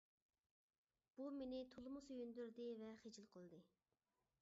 [1.19, 3.65] بۇ مېنى تولىمۇ سۆيۈندۈردى ۋە خىجىل قىلدى.